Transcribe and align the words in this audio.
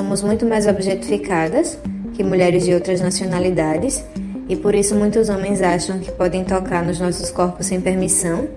somos 0.00 0.22
muito 0.22 0.46
mais 0.46 0.66
objetificadas 0.66 1.78
que 2.14 2.24
mulheres 2.24 2.64
de 2.64 2.72
outras 2.72 3.02
nacionalidades 3.02 4.02
e 4.48 4.56
por 4.56 4.74
isso 4.74 4.94
muitos 4.94 5.28
homens 5.28 5.60
acham 5.60 5.98
que 5.98 6.10
podem 6.10 6.42
tocar 6.42 6.82
nos 6.82 6.98
nossos 6.98 7.30
corpos 7.30 7.66
sem 7.66 7.82
permissão 7.82 8.48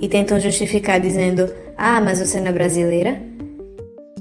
e 0.00 0.08
tentam 0.08 0.38
justificar 0.38 1.00
dizendo: 1.00 1.52
Ah, 1.76 2.00
mas 2.00 2.20
você 2.20 2.38
não 2.38 2.46
é 2.46 2.52
brasileira? 2.52 3.20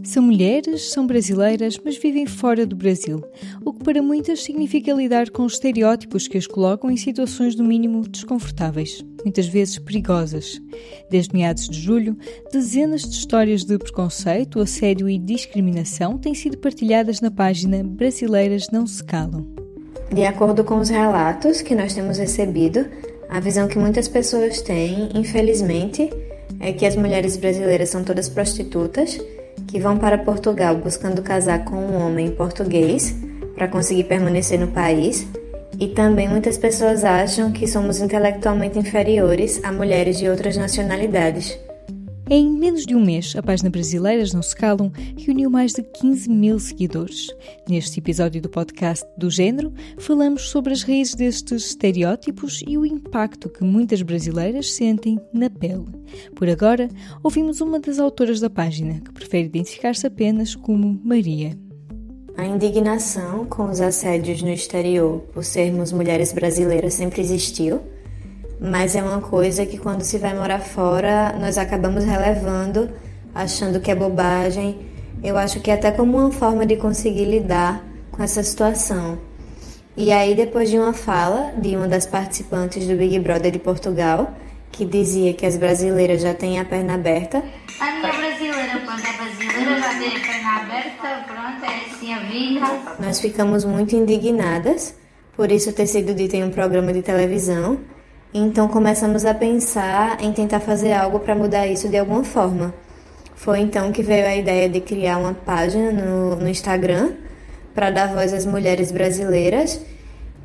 São 0.08 0.24
mulheres, 0.24 0.90
são 0.94 1.06
brasileiras, 1.06 1.78
mas 1.84 1.98
vivem 1.98 2.26
fora 2.26 2.66
do 2.66 2.78
Brasil, 2.78 3.22
o 3.66 3.74
que 3.74 3.84
para 3.84 4.02
muitas 4.02 4.42
significa 4.42 4.94
lidar 4.94 5.30
com 5.30 5.44
os 5.44 5.56
estereótipos 5.56 6.30
que 6.30 6.38
as 6.38 6.48
colocam 6.48 6.90
em 6.90 6.96
situações 6.96 7.58
no 7.58 7.66
mínimo 7.66 8.08
desconfortáveis, 8.08 9.04
muitas 9.26 9.48
vezes 9.48 9.78
perigosas. 9.78 10.62
Desde 11.12 11.36
meados 11.36 11.68
de 11.68 11.78
julho, 11.78 12.16
dezenas 12.54 13.02
de 13.02 13.18
histórias 13.18 13.66
de 13.66 13.78
preconceito, 13.78 14.62
assédio 14.62 15.10
e 15.10 15.20
discriminação 15.20 16.18
têm 16.18 16.34
sido 16.34 16.58
partilhadas 16.58 17.20
na 17.20 17.30
página 17.30 17.84
Brasileiras 17.84 18.70
Não 18.72 18.88
Se 18.88 19.04
Calam. 19.04 19.46
De 20.10 20.24
acordo 20.24 20.64
com 20.64 20.78
os 20.78 20.88
relatos 20.88 21.62
que 21.62 21.76
nós 21.76 21.94
temos 21.94 22.18
recebido, 22.18 22.86
a 23.28 23.42
visão 23.42 23.68
que 23.68 23.78
muitas 23.78 24.08
pessoas 24.08 24.62
têm, 24.62 25.10
infelizmente, 25.14 26.10
é 26.62 26.72
que 26.72 26.86
as 26.86 26.96
mulheres 26.96 27.36
brasileiras 27.36 27.90
são 27.90 28.06
todas 28.06 28.30
prostitutas 28.30 29.20
que 29.68 29.80
vão 29.80 29.98
para 29.98 30.18
Portugal 30.18 30.76
buscando 30.76 31.22
casar 31.22 31.66
com 31.66 31.76
um 31.76 32.06
homem 32.06 32.32
português 32.32 33.16
para 33.56 33.68
conseguir 33.68 34.04
permanecer 34.04 34.60
no 34.60 34.68
país. 34.68 35.28
E 35.80 35.88
também 35.90 36.28
muitas 36.28 36.58
pessoas 36.58 37.04
acham 37.04 37.52
que 37.52 37.68
somos 37.68 38.00
intelectualmente 38.00 38.80
inferiores 38.80 39.62
a 39.64 39.72
mulheres 39.72 40.18
de 40.18 40.28
outras 40.28 40.58
nacionalidades. 40.58 41.58
Em 42.30 42.52
menos 42.52 42.86
de 42.86 42.94
um 42.94 43.06
mês, 43.06 43.34
a 43.38 43.42
página 43.42 43.70
Brasileiras 43.70 44.34
Não 44.34 44.42
Se 44.42 44.54
Calam 44.54 44.92
reuniu 45.18 45.50
mais 45.50 45.72
de 45.72 45.82
15 45.82 46.30
mil 46.30 46.60
seguidores. 46.60 47.30
Neste 47.70 48.00
episódio 48.00 48.42
do 48.42 48.50
podcast 48.50 49.08
do 49.18 49.32
género, 49.32 49.74
falamos 49.98 50.50
sobre 50.50 50.74
as 50.74 50.84
raízes 50.84 51.16
destes 51.16 51.68
estereótipos 51.68 52.62
e 52.68 52.78
o 52.78 52.86
impacto 52.86 53.48
que 53.48 53.64
muitas 53.64 54.02
brasileiras 54.02 54.74
sentem 54.74 55.18
na 55.32 55.50
pele. 55.50 55.86
Por 56.36 56.50
agora, 56.50 56.90
ouvimos 57.24 57.62
uma 57.62 57.80
das 57.80 57.98
autoras 57.98 58.42
da 58.42 58.50
página, 58.50 59.00
que 59.00 59.14
prefere 59.14 59.46
identificar-se 59.46 60.06
apenas 60.06 60.54
como 60.54 61.00
Maria. 61.06 61.58
A 62.36 62.46
indignação 62.46 63.46
com 63.46 63.70
os 63.70 63.80
assédios 63.80 64.42
no 64.42 64.50
exterior 64.50 65.22
por 65.34 65.46
sermos 65.46 65.94
mulheres 65.94 66.34
brasileiras 66.34 66.94
sempre 66.94 67.22
existiu 67.22 67.82
mas 68.60 68.96
é 68.96 69.04
uma 69.04 69.22
coisa 69.22 69.66
que 69.66 69.78
quando 69.78 70.02
se 70.02 70.18
vai 70.18 70.34
morar 70.34 70.60
fora 70.60 71.36
nós 71.40 71.58
acabamos 71.58 72.04
relevando, 72.04 72.90
achando 73.34 73.80
que 73.80 73.92
é 73.92 73.96
bobagem. 73.96 74.80
Eu 75.24 75.38
acho 75.38 75.60
que 75.60 75.72
é 75.72 75.74
até 75.74 75.92
como 75.92 76.18
uma 76.18 76.32
forma 76.32 76.66
de 76.66 76.76
conseguir 76.76 77.26
lidar 77.26 77.84
com 78.12 78.22
essa 78.22 78.44
situação. 78.44 79.20
E 79.96 80.12
aí, 80.12 80.36
depois 80.36 80.70
de 80.70 80.78
uma 80.78 80.94
fala 80.94 81.54
de 81.58 81.76
uma 81.76 81.88
das 81.88 82.06
participantes 82.06 82.88
do 82.88 82.96
Big 82.96 83.18
Brother 83.20 83.52
de 83.52 83.58
Portugal, 83.58 84.32
que 84.72 84.86
dizia 84.86 85.34
que 85.34 85.44
as 85.44 85.58
brasileiras 85.58 86.22
já 86.22 86.36
têm 86.36 86.60
a 86.60 86.66
perna 86.66 86.94
aberta. 86.94 87.44
A 87.80 87.92
minha 87.94 88.14
brasileira, 88.14 88.80
quando 88.86 89.00
é 89.00 89.14
brasileira, 89.14 89.80
já 89.80 90.00
tem 90.00 90.08
a 90.08 90.20
perna 90.20 90.56
aberta, 90.58 91.26
pronto, 91.26 91.66
é 91.66 91.92
assim 91.92 92.14
a 92.14 92.20
vida. 92.20 92.96
Nós 93.00 93.20
ficamos 93.20 93.66
muito 93.66 93.96
indignadas 93.96 94.94
por 95.36 95.52
isso 95.52 95.72
ter 95.72 95.86
sido 95.86 96.14
dito 96.16 96.36
em 96.36 96.44
um 96.44 96.50
programa 96.50 96.92
de 96.92 97.04
televisão 97.04 97.80
então 98.38 98.68
começamos 98.68 99.26
a 99.26 99.34
pensar 99.34 100.22
em 100.22 100.32
tentar 100.32 100.60
fazer 100.60 100.94
algo 100.94 101.20
para 101.20 101.36
mudar 101.36 101.68
isso 101.68 101.90
de 101.90 101.98
alguma 101.98 102.24
forma. 102.24 102.74
Foi 103.36 103.60
então 103.60 103.92
que 103.92 104.02
veio 104.02 104.26
a 104.26 104.36
ideia 104.36 104.68
de 104.68 104.82
criar 104.82 105.18
uma 105.18 105.34
página 105.34 105.92
no, 105.92 106.36
no 106.36 106.48
Instagram 106.48 107.12
para 107.74 107.92
dar 107.92 108.14
voz 108.14 108.34
às 108.34 108.46
mulheres 108.46 108.92
brasileiras 108.92 109.80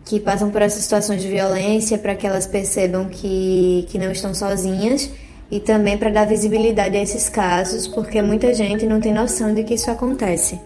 que 0.05 0.19
passam 0.21 0.51
por 0.51 0.63
essas 0.63 0.83
situações 0.83 1.23
de 1.23 1.29
violência, 1.29 1.97
para 1.97 2.15
que 2.15 2.27
elas 2.27 2.47
percebam 2.47 3.07
que, 3.07 3.87
que 3.89 3.99
não 3.99 4.11
estão 4.11 4.35
sozinhas 4.35 5.11
e 5.51 5.61
também 5.61 5.97
para 5.97 6.11
dar 6.11 6.27
visibilidade 6.27 6.97
a 6.97 7.03
esses 7.03 7.29
casos, 7.29 7.87
porque 7.87 8.21
muita 8.21 8.53
gente 8.53 8.87
não 8.87 9.01
tem 9.01 9.13
noção 9.13 9.55
de 9.55 9.63
que 9.63 9.75
isso 9.75 9.91
acontece. 9.91 10.59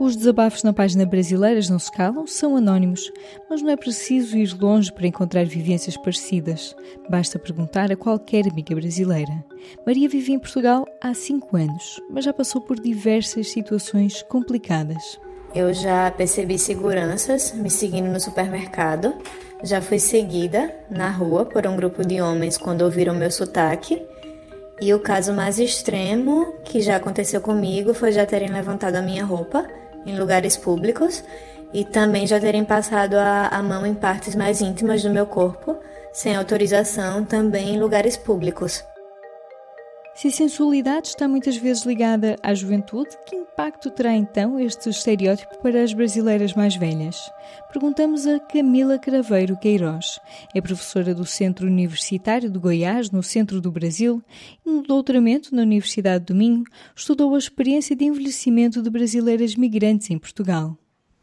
Os 0.00 0.14
desabafos 0.14 0.62
na 0.62 0.72
página 0.72 1.04
Brasileiras 1.04 1.68
Não 1.68 1.78
Se 1.78 1.90
Calam 1.90 2.24
são 2.24 2.56
anónimos, 2.56 3.10
mas 3.50 3.60
não 3.62 3.70
é 3.70 3.76
preciso 3.76 4.36
ir 4.36 4.56
longe 4.56 4.92
para 4.92 5.08
encontrar 5.08 5.44
vivências 5.44 5.96
parecidas. 5.96 6.76
Basta 7.10 7.36
perguntar 7.36 7.90
a 7.90 7.96
qualquer 7.96 8.46
amiga 8.48 8.76
brasileira. 8.76 9.44
Maria 9.84 10.08
vive 10.08 10.32
em 10.32 10.38
Portugal 10.38 10.86
há 11.02 11.12
cinco 11.14 11.56
anos, 11.56 12.00
mas 12.08 12.24
já 12.24 12.32
passou 12.32 12.60
por 12.60 12.78
diversas 12.78 13.48
situações 13.48 14.22
complicadas. 14.22 15.18
Eu 15.52 15.74
já 15.74 16.08
percebi 16.12 16.60
seguranças 16.60 17.52
me 17.52 17.68
seguindo 17.68 18.06
no 18.06 18.20
supermercado. 18.20 19.12
Já 19.64 19.80
fui 19.80 19.98
seguida 19.98 20.72
na 20.88 21.10
rua 21.10 21.44
por 21.44 21.66
um 21.66 21.74
grupo 21.74 22.06
de 22.06 22.20
homens 22.20 22.56
quando 22.56 22.82
ouviram 22.82 23.16
meu 23.16 23.32
sotaque. 23.32 24.00
E 24.80 24.94
o 24.94 25.00
caso 25.00 25.32
mais 25.32 25.58
extremo 25.58 26.54
que 26.62 26.80
já 26.80 26.94
aconteceu 26.94 27.40
comigo 27.40 27.92
foi 27.92 28.12
já 28.12 28.24
terem 28.24 28.50
levantado 28.52 28.94
a 28.94 29.02
minha 29.02 29.24
roupa 29.24 29.66
em 30.08 30.18
lugares 30.18 30.56
públicos 30.56 31.22
e 31.72 31.84
também 31.84 32.26
já 32.26 32.40
terem 32.40 32.64
passado 32.64 33.14
a, 33.14 33.48
a 33.48 33.62
mão 33.62 33.84
em 33.84 33.94
partes 33.94 34.34
mais 34.34 34.60
íntimas 34.60 35.02
do 35.02 35.10
meu 35.10 35.26
corpo, 35.26 35.76
sem 36.12 36.34
autorização, 36.34 37.24
também 37.24 37.74
em 37.74 37.78
lugares 37.78 38.16
públicos. 38.16 38.84
Se 40.20 40.26
a 40.26 40.32
sensualidade 40.32 41.06
está 41.06 41.28
muitas 41.28 41.56
vezes 41.56 41.84
ligada 41.84 42.34
à 42.42 42.52
juventude, 42.52 43.16
que 43.24 43.36
impacto 43.36 43.88
terá 43.88 44.12
então 44.12 44.58
este 44.58 44.90
estereótipo 44.90 45.62
para 45.62 45.80
as 45.80 45.92
brasileiras 45.92 46.54
mais 46.54 46.74
velhas? 46.74 47.30
Perguntamos 47.72 48.26
a 48.26 48.40
Camila 48.40 48.98
Craveiro 48.98 49.56
Queiroz. 49.56 50.18
É 50.52 50.60
professora 50.60 51.14
do 51.14 51.24
Centro 51.24 51.68
Universitário 51.68 52.50
de 52.50 52.58
Goiás, 52.58 53.12
no 53.12 53.22
centro 53.22 53.60
do 53.60 53.70
Brasil, 53.70 54.20
e 54.66 54.68
no 54.68 54.82
doutoramento 54.82 55.54
na 55.54 55.62
Universidade 55.62 56.24
do 56.24 56.34
Minho 56.34 56.64
estudou 56.96 57.36
a 57.36 57.38
experiência 57.38 57.94
de 57.94 58.06
envelhecimento 58.06 58.82
de 58.82 58.90
brasileiras 58.90 59.54
migrantes 59.54 60.10
em 60.10 60.18
Portugal. 60.18 60.76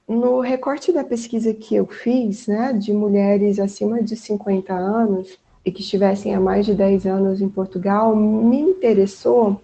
No 0.07 0.39
recorte 0.39 0.93
da 0.93 1.03
pesquisa 1.03 1.53
que 1.53 1.75
eu 1.75 1.85
fiz, 1.85 2.47
né, 2.47 2.71
de 2.71 2.93
mulheres 2.93 3.59
acima 3.59 4.01
de 4.01 4.15
50 4.15 4.73
anos, 4.73 5.37
e 5.65 5.71
que 5.71 5.81
estivessem 5.81 6.35
há 6.35 6.39
mais 6.39 6.65
de 6.65 6.75
10 6.75 7.07
anos 7.07 7.41
em 7.41 7.49
Portugal, 7.49 8.15
me 8.15 8.59
interessou 8.59 9.59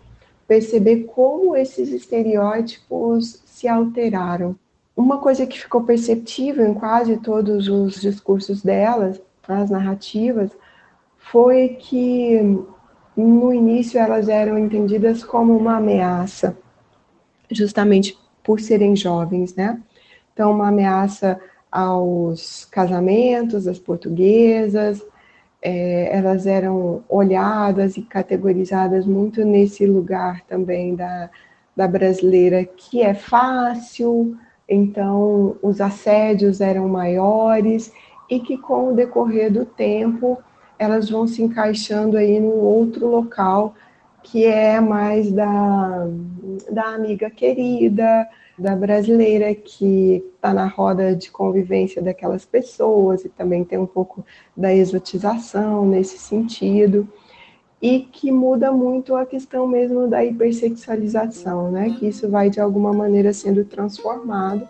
perceber 0.47 1.03
como 1.03 1.55
esses 1.55 1.91
estereótipos 1.91 3.41
se 3.45 3.67
alteraram. 3.67 4.55
Uma 4.97 5.19
coisa 5.19 5.45
que 5.45 5.59
ficou 5.59 5.83
perceptível 5.83 6.65
em 6.65 6.73
quase 6.73 7.17
todos 7.17 7.69
os 7.69 8.01
discursos 8.01 8.61
delas, 8.61 9.21
as 9.47 9.69
narrativas, 9.69 10.51
foi 11.17 11.77
que 11.79 12.39
no 13.15 13.53
início 13.53 13.99
elas 13.99 14.27
eram 14.27 14.57
entendidas 14.57 15.23
como 15.23 15.55
uma 15.55 15.77
ameaça, 15.77 16.57
justamente 17.49 18.17
por 18.43 18.59
serem 18.59 18.95
jovens, 18.95 19.55
né? 19.55 19.81
Então, 20.33 20.51
uma 20.51 20.69
ameaça 20.69 21.39
aos 21.71 22.65
casamentos 22.65 23.65
das 23.65 23.79
portuguesas, 23.79 25.01
é, 25.61 26.15
elas 26.17 26.47
eram 26.47 27.03
olhadas 27.07 27.97
e 27.97 28.01
categorizadas 28.01 29.05
muito 29.05 29.45
nesse 29.45 29.85
lugar 29.85 30.41
também 30.41 30.95
da, 30.95 31.29
da 31.75 31.87
brasileira 31.87 32.65
que 32.65 33.01
é 33.01 33.13
fácil, 33.13 34.35
então 34.67 35.55
os 35.61 35.79
assédios 35.79 36.61
eram 36.61 36.87
maiores 36.87 37.93
e 38.29 38.39
que 38.39 38.57
com 38.57 38.89
o 38.89 38.95
decorrer 38.95 39.51
do 39.51 39.65
tempo 39.65 40.37
elas 40.79 41.09
vão 41.09 41.27
se 41.27 41.43
encaixando 41.43 42.17
aí 42.17 42.39
num 42.39 42.59
outro 42.59 43.07
local 43.07 43.75
que 44.23 44.45
é 44.45 44.79
mais 44.79 45.31
da, 45.31 46.07
da 46.71 46.95
amiga 46.95 47.29
querida, 47.29 48.27
da 48.61 48.75
brasileira 48.75 49.53
que 49.55 50.23
está 50.35 50.53
na 50.53 50.67
roda 50.67 51.15
de 51.15 51.31
convivência 51.31 52.01
daquelas 52.01 52.45
pessoas 52.45 53.25
e 53.25 53.29
também 53.29 53.63
tem 53.63 53.79
um 53.79 53.87
pouco 53.87 54.23
da 54.55 54.73
exotização 54.73 55.83
nesse 55.85 56.19
sentido 56.19 57.07
e 57.81 58.01
que 58.01 58.31
muda 58.31 58.71
muito 58.71 59.15
a 59.15 59.25
questão 59.25 59.67
mesmo 59.67 60.07
da 60.07 60.23
hipersexualização, 60.23 61.71
né? 61.71 61.95
Que 61.97 62.07
isso 62.07 62.29
vai 62.29 62.51
de 62.51 62.61
alguma 62.61 62.93
maneira 62.93 63.33
sendo 63.33 63.65
transformado, 63.65 64.67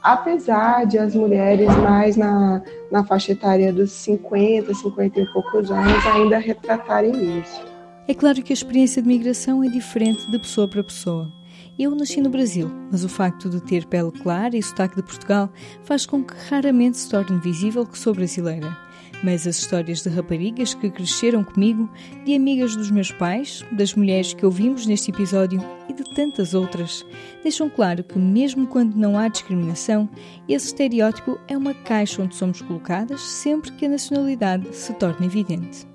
apesar 0.00 0.86
de 0.86 0.96
as 0.96 1.16
mulheres 1.16 1.66
mais 1.78 2.16
na, 2.16 2.62
na 2.92 3.04
faixa 3.04 3.32
etária 3.32 3.72
dos 3.72 3.90
50, 3.90 4.72
50 4.72 5.20
e 5.20 5.26
poucos 5.32 5.72
anos 5.72 6.06
ainda 6.06 6.38
retratarem 6.38 7.40
isso. 7.40 7.60
É 8.06 8.14
claro 8.14 8.40
que 8.42 8.52
a 8.52 8.54
experiência 8.54 9.02
de 9.02 9.08
migração 9.08 9.64
é 9.64 9.68
diferente 9.68 10.30
de 10.30 10.38
pessoa 10.38 10.68
para 10.68 10.84
pessoa. 10.84 11.43
Eu 11.76 11.92
nasci 11.92 12.20
no 12.20 12.30
Brasil, 12.30 12.70
mas 12.92 13.02
o 13.02 13.08
facto 13.08 13.50
de 13.50 13.60
ter 13.60 13.84
pele 13.86 14.12
clara 14.12 14.56
e 14.56 14.62
sotaque 14.62 14.94
de 14.94 15.02
Portugal 15.02 15.50
faz 15.82 16.06
com 16.06 16.22
que 16.22 16.32
raramente 16.48 16.96
se 16.96 17.10
torne 17.10 17.36
visível 17.40 17.84
que 17.84 17.98
sou 17.98 18.14
brasileira. 18.14 18.76
mas 19.24 19.46
as 19.46 19.56
histórias 19.58 20.02
de 20.02 20.10
raparigas 20.10 20.74
que 20.74 20.90
cresceram 20.90 21.42
comigo, 21.42 21.88
de 22.24 22.34
amigas 22.34 22.76
dos 22.76 22.90
meus 22.90 23.10
pais, 23.10 23.64
das 23.72 23.94
mulheres 23.94 24.34
que 24.34 24.44
ouvimos 24.44 24.86
neste 24.86 25.10
episódio 25.10 25.60
e 25.88 25.94
de 25.94 26.04
tantas 26.14 26.52
outras, 26.52 27.04
deixam 27.42 27.70
claro 27.70 28.04
que, 28.04 28.18
mesmo 28.18 28.66
quando 28.66 28.94
não 28.94 29.18
há 29.18 29.26
discriminação, 29.28 30.08
esse 30.46 30.66
estereótipo 30.66 31.38
é 31.48 31.56
uma 31.56 31.72
caixa 31.72 32.22
onde 32.22 32.36
somos 32.36 32.60
colocadas 32.60 33.20
sempre 33.22 33.72
que 33.72 33.86
a 33.86 33.88
nacionalidade 33.88 34.76
se 34.76 34.92
torna 34.94 35.24
evidente. 35.24 35.86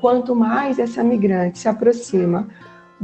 Quanto 0.00 0.34
mais 0.34 0.78
essa 0.78 1.04
migrante 1.04 1.60
se 1.60 1.68
aproxima 1.68 2.48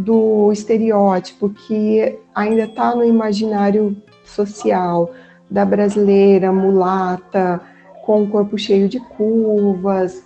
do 0.00 0.50
estereótipo 0.52 1.50
que 1.50 2.18
ainda 2.34 2.64
está 2.64 2.94
no 2.94 3.04
imaginário 3.04 3.96
social 4.24 5.10
da 5.50 5.64
brasileira 5.64 6.52
mulata, 6.52 7.60
com 8.04 8.22
o 8.22 8.28
corpo 8.28 8.56
cheio 8.56 8.88
de 8.88 8.98
curvas, 9.00 10.24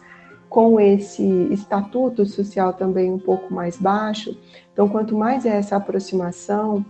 com 0.48 0.78
esse 0.78 1.24
estatuto 1.50 2.24
social 2.24 2.72
também 2.72 3.10
um 3.10 3.18
pouco 3.18 3.52
mais 3.52 3.76
baixo. 3.76 4.38
Então, 4.72 4.88
quanto 4.88 5.16
mais 5.16 5.44
é 5.44 5.56
essa 5.56 5.76
aproximação, 5.76 6.84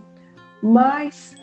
mais 0.61 1.35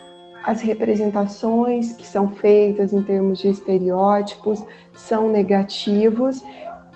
as 0.45 0.61
representações 0.61 1.93
que 1.93 2.07
são 2.07 2.29
feitas 2.29 2.93
em 2.93 3.03
termos 3.03 3.39
de 3.39 3.49
estereótipos 3.49 4.65
são 4.93 5.29
negativos 5.29 6.43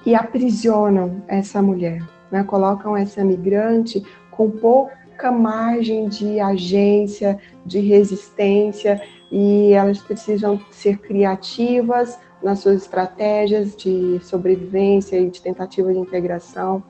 e 0.05 0.15
aprisionam 0.15 1.23
essa 1.27 1.61
mulher, 1.61 2.03
né? 2.31 2.45
colocam 2.45 2.97
essa 2.97 3.25
migrante 3.25 4.05
com 4.37 4.51
pouca 4.51 5.33
margem 5.33 6.09
de 6.09 6.41
agência, 6.41 7.39
de 7.65 7.81
resistência, 7.81 9.01
e 9.31 9.73
elas 9.73 9.99
precisam 9.99 10.61
ser 10.71 10.99
criativas, 10.99 12.19
nas 12.43 12.61
suas 12.61 12.83
estratégias 12.83 13.75
de 13.75 14.21
sobrevivência 14.23 15.19
e 15.19 15.31
de 15.31 15.41
tentativa 15.41 15.93
de 15.93 15.99
integração, 15.99 16.83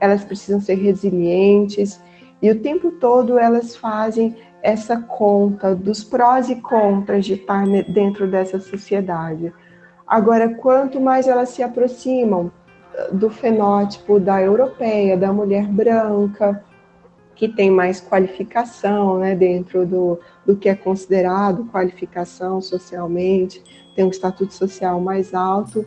elas 0.00 0.24
precisam 0.24 0.60
ser 0.60 0.74
resilientes 0.74 2.02
e 2.42 2.50
o 2.50 2.60
tempo 2.60 2.90
todo 2.92 3.38
elas 3.38 3.76
fazem 3.76 4.36
essa 4.62 4.96
conta 4.96 5.74
dos 5.74 6.02
prós 6.02 6.48
e 6.48 6.56
contras 6.56 7.24
de 7.24 7.34
estar 7.34 7.64
dentro 7.88 8.26
dessa 8.26 8.58
sociedade. 8.58 9.52
Agora, 10.06 10.54
quanto 10.54 11.00
mais 11.00 11.26
elas 11.26 11.50
se 11.50 11.62
aproximam 11.62 12.50
eh, 12.94 13.10
do 13.12 13.30
fenótipo 13.30 14.18
da 14.18 14.40
europeia, 14.40 15.16
da 15.16 15.32
mulher 15.32 15.66
branca, 15.66 16.64
que 17.34 17.48
tem 17.48 17.70
mais 17.70 18.00
qualificação 18.00 19.18
né, 19.18 19.34
dentro 19.34 19.86
do, 19.86 20.18
do 20.46 20.56
que 20.56 20.68
é 20.68 20.74
considerado 20.74 21.64
qualificação 21.66 22.60
socialmente, 22.60 23.62
tem 23.94 24.04
um 24.04 24.10
estatuto 24.10 24.54
social 24.54 25.00
mais 25.00 25.34
alto, 25.34 25.84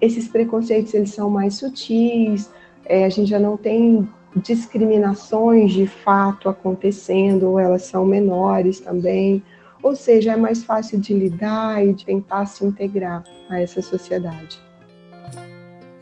esses 0.00 0.28
preconceitos 0.28 0.94
eles 0.94 1.10
são 1.10 1.30
mais 1.30 1.54
sutis, 1.54 2.50
é, 2.84 3.04
a 3.04 3.08
gente 3.08 3.30
já 3.30 3.38
não 3.38 3.56
tem 3.56 4.08
discriminações 4.36 5.72
de 5.72 5.86
fato 5.86 6.48
acontecendo, 6.48 7.50
ou 7.50 7.58
elas 7.58 7.82
são 7.82 8.04
menores 8.04 8.80
também, 8.80 9.42
ou 9.82 9.94
seja, 9.94 10.32
é 10.32 10.36
mais 10.36 10.64
fácil 10.64 10.98
de 10.98 11.12
lidar 11.14 11.84
e 11.84 11.92
de 11.92 12.04
tentar 12.04 12.46
se 12.46 12.64
integrar 12.64 13.22
a 13.48 13.60
essa 13.60 13.82
sociedade. 13.82 14.58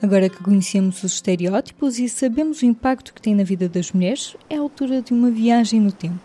Agora 0.03 0.29
que 0.29 0.43
conhecemos 0.43 1.05
os 1.05 1.15
estereótipos 1.15 2.01
e 2.01 2.09
sabemos 2.09 2.61
o 2.61 2.67
impacto 2.67 3.15
que 3.15 3.23
tem 3.23 3.37
na 3.37 3.45
vida 3.45 3.69
das 3.69 3.93
mulheres, 3.93 4.37
é 4.51 4.57
a 4.57 4.61
altura 4.61 5.01
de 5.01 5.13
uma 5.13 5.31
viagem 5.31 5.81
no 5.81 5.93
tempo. 5.93 6.19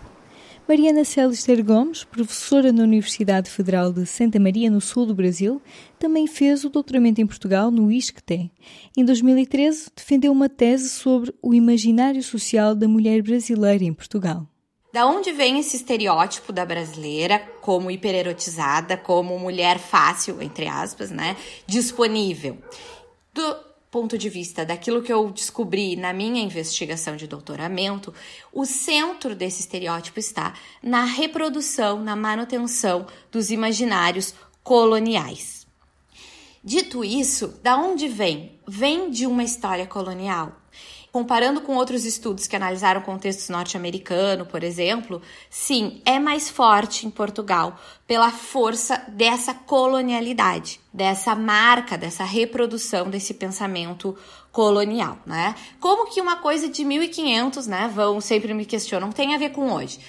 Mariana 0.67 1.05
Celister 1.05 1.63
Gomes, 1.63 2.03
professora 2.03 2.71
na 2.71 2.81
Universidade 2.81 3.51
Federal 3.51 3.93
de 3.93 4.03
Santa 4.07 4.39
Maria, 4.39 4.71
no 4.71 4.81
sul 4.81 5.05
do 5.05 5.13
Brasil, 5.13 5.61
também 5.99 6.25
fez 6.25 6.65
o 6.65 6.71
doutoramento 6.71 7.21
em 7.21 7.27
Portugal 7.27 7.69
no 7.69 7.91
ISCTE. 7.91 8.51
Em 8.97 9.05
2013, 9.05 9.91
defendeu 9.95 10.31
uma 10.31 10.49
tese 10.49 10.89
sobre 10.89 11.31
o 11.39 11.53
imaginário 11.53 12.23
social 12.23 12.73
da 12.73 12.87
mulher 12.87 13.21
brasileira 13.21 13.83
em 13.83 13.93
Portugal. 13.93 14.47
Da 14.91 15.05
onde 15.05 15.31
vem 15.31 15.59
esse 15.59 15.77
estereótipo 15.77 16.51
da 16.51 16.65
brasileira 16.65 17.37
como 17.61 17.91
hipererotizada, 17.91 18.97
como 18.97 19.37
mulher 19.37 19.77
fácil, 19.77 20.41
entre 20.41 20.67
aspas, 20.67 21.11
né? 21.11 21.37
Disponível. 21.67 22.57
Do, 23.33 23.66
ponto 23.89 24.17
de 24.17 24.29
vista 24.29 24.65
daquilo 24.65 25.01
que 25.01 25.11
eu 25.11 25.29
descobri 25.31 25.95
na 25.95 26.11
minha 26.13 26.41
investigação 26.41 27.15
de 27.15 27.27
doutoramento, 27.27 28.13
o 28.51 28.65
centro 28.65 29.35
desse 29.35 29.61
estereótipo 29.61 30.19
está 30.19 30.53
na 30.83 31.05
reprodução, 31.05 32.03
na 32.03 32.15
manutenção 32.15 33.07
dos 33.31 33.49
imaginários 33.49 34.33
coloniais. 34.63 35.65
Dito 36.63 37.03
isso, 37.03 37.59
da 37.63 37.77
onde 37.77 38.09
vem? 38.09 38.59
Vem 38.67 39.09
de 39.09 39.25
uma 39.25 39.43
história 39.43 39.87
colonial 39.87 40.51
comparando 41.17 41.61
com 41.61 41.75
outros 41.75 42.05
estudos 42.05 42.45
que 42.45 42.55
analisaram 42.55 43.01
contextos 43.01 43.49
norte-americano, 43.49 44.45
por 44.45 44.63
exemplo, 44.63 45.19
sim, 45.49 45.99
é 46.05 46.19
mais 46.19 46.47
forte 46.47 47.07
em 47.07 47.09
Portugal 47.09 47.75
pela 48.05 48.29
força 48.29 49.03
dessa 49.07 49.51
colonialidade, 49.51 50.79
dessa 50.93 51.33
marca, 51.33 51.97
dessa 51.97 52.23
reprodução 52.23 53.09
desse 53.09 53.33
pensamento 53.33 54.15
colonial, 54.51 55.17
né? 55.25 55.55
Como 55.79 56.07
que 56.07 56.21
uma 56.21 56.35
coisa 56.35 56.69
de 56.69 56.85
1500, 56.85 57.65
né, 57.65 57.91
vão 57.91 58.21
sempre 58.21 58.53
me 58.53 58.63
questionam, 58.63 59.11
tem 59.11 59.33
a 59.33 59.39
ver 59.39 59.49
com 59.49 59.73
hoje? 59.73 59.99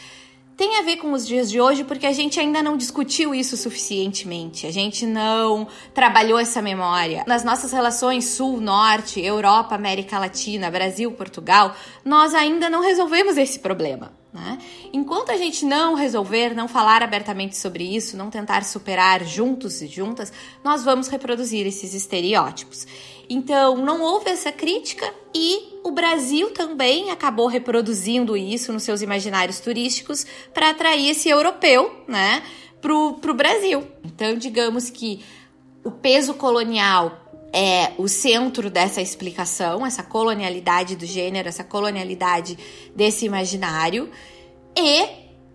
Tem 0.58 0.76
a 0.76 0.82
ver 0.82 0.96
com 0.96 1.12
os 1.12 1.25
dias 1.25 1.49
de 1.49 1.60
hoje 1.60 1.84
porque 1.84 2.05
a 2.05 2.12
gente 2.12 2.40
ainda 2.40 2.60
não 2.60 2.76
discutiu 2.76 3.32
isso 3.32 3.56
suficientemente, 3.56 4.66
a 4.66 4.72
gente 4.72 5.06
não 5.06 5.69
trabalhou 5.94 6.37
essa 6.37 6.60
memória. 6.60 7.22
Nas 7.28 7.44
nossas 7.44 7.70
relações 7.70 8.25
Sul, 8.25 8.60
Norte, 8.60 9.20
Europa, 9.20 9.76
América 9.76 10.19
Latina, 10.19 10.69
Brasil, 10.69 11.12
Portugal, 11.12 11.76
nós 12.05 12.34
ainda 12.34 12.69
não 12.69 12.82
resolvemos 12.82 13.38
esse 13.38 13.60
problema. 13.60 14.18
Né? 14.33 14.59
Enquanto 14.93 15.31
a 15.31 15.37
gente 15.37 15.65
não 15.65 15.95
resolver, 15.95 16.55
não 16.55 16.69
falar 16.69 17.03
abertamente 17.03 17.57
sobre 17.57 17.85
isso, 17.85 18.17
não 18.17 18.29
tentar 18.29 18.63
superar 18.65 19.25
juntos 19.25 19.81
e 19.81 19.87
juntas, 19.87 20.33
nós 20.63 20.85
vamos 20.85 21.09
reproduzir 21.09 21.67
esses 21.67 21.95
estereótipos. 21.95 22.87
Então, 23.31 23.77
não 23.77 24.03
houve 24.03 24.31
essa 24.31 24.53
crítica 24.53 25.13
e 25.35 25.81
o 25.85 25.91
Brasil 25.91 26.51
também 26.51 27.11
acabou 27.11 27.47
reproduzindo 27.47 28.37
isso 28.37 28.73
nos 28.73 28.83
seus 28.83 29.03
imaginários 29.03 29.61
turísticos 29.61 30.27
para 30.53 30.71
atrair 30.71 31.11
esse 31.11 31.29
europeu, 31.29 32.05
né, 32.07 32.43
pro, 32.81 33.15
pro 33.15 33.35
Brasil. 33.35 33.87
Então, 34.05 34.37
digamos 34.37 34.91
que 34.91 35.25
o 35.85 35.91
peso 35.91 36.35
colonial 36.35 37.28
é 37.53 37.93
o 37.97 38.09
centro 38.09 38.71
dessa 38.71 39.00
explicação, 39.00 39.85
essa 39.85 40.03
colonialidade 40.03 40.97
do 40.97 41.06
gênero, 41.06 41.49
essa 41.49 41.65
colonialidade 41.65 42.59
desse 42.95 43.25
imaginário, 43.25 44.11
e 44.77 45.06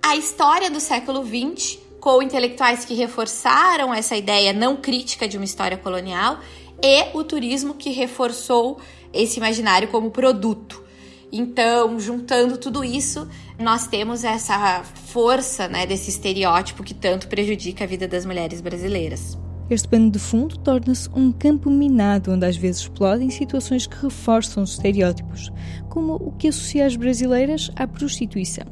a 0.01 0.15
história 0.15 0.69
do 0.69 0.79
século 0.79 1.23
XX, 1.25 1.79
com 1.99 2.21
intelectuais 2.21 2.83
que 2.83 2.93
reforçaram 2.93 3.93
essa 3.93 4.17
ideia 4.17 4.51
não 4.51 4.75
crítica 4.75 5.27
de 5.27 5.37
uma 5.37 5.45
história 5.45 5.77
colonial 5.77 6.39
e 6.81 7.17
o 7.17 7.23
turismo 7.23 7.75
que 7.75 7.91
reforçou 7.91 8.79
esse 9.13 9.37
imaginário 9.37 9.87
como 9.87 10.11
produto. 10.11 10.83
Então, 11.31 11.99
juntando 11.99 12.57
tudo 12.57 12.83
isso, 12.83 13.27
nós 13.57 13.87
temos 13.87 14.23
essa 14.23 14.83
força 14.83 15.67
né, 15.67 15.85
desse 15.85 16.09
estereótipo 16.09 16.83
que 16.83 16.93
tanto 16.93 17.27
prejudica 17.27 17.85
a 17.85 17.87
vida 17.87 18.07
das 18.07 18.25
mulheres 18.25 18.59
brasileiras. 18.59 19.37
Este 19.73 19.87
pano 19.87 20.11
de 20.11 20.19
fundo 20.19 20.55
torna-se 20.59 21.09
um 21.15 21.31
campo 21.31 21.67
minado 21.67 22.31
onde 22.31 22.45
às 22.45 22.55
vezes 22.55 22.81
explodem 22.81 23.31
situações 23.31 23.87
que 23.87 23.95
reforçam 24.03 24.61
os 24.61 24.73
estereótipos, 24.73 25.51
como 25.89 26.13
o 26.13 26.31
que 26.31 26.49
associa 26.49 26.85
as 26.85 26.95
brasileiras 26.95 27.71
à 27.75 27.87
prostituição. 27.87 28.65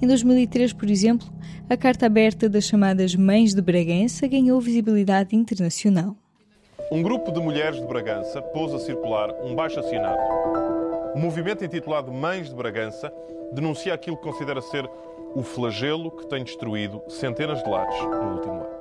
Em 0.00 0.06
2003, 0.06 0.72
por 0.72 0.88
exemplo, 0.88 1.26
a 1.68 1.76
carta 1.76 2.06
aberta 2.06 2.48
das 2.48 2.62
chamadas 2.62 3.16
Mães 3.16 3.54
de 3.54 3.60
Bragança 3.60 4.28
ganhou 4.28 4.60
visibilidade 4.60 5.34
internacional. 5.34 6.14
Um 6.92 7.02
grupo 7.02 7.32
de 7.32 7.40
mulheres 7.40 7.80
de 7.80 7.86
Bragança 7.88 8.40
pôs 8.40 8.72
a 8.72 8.78
circular 8.78 9.32
um 9.42 9.52
baixo 9.52 9.80
assinado. 9.80 10.22
O 11.12 11.18
movimento 11.18 11.64
intitulado 11.64 12.12
Mães 12.12 12.48
de 12.48 12.54
Bragança 12.54 13.12
denuncia 13.52 13.92
aquilo 13.92 14.16
que 14.16 14.22
considera 14.22 14.62
ser 14.62 14.88
o 15.34 15.42
flagelo 15.42 16.12
que 16.12 16.24
tem 16.28 16.44
destruído 16.44 17.02
centenas 17.08 17.64
de 17.64 17.68
lares 17.68 18.00
no 18.00 18.34
último 18.34 18.54
ano. 18.54 18.75